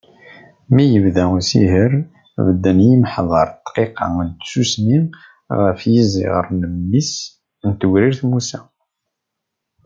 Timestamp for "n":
4.25-4.29, 6.59-6.61, 7.67-7.69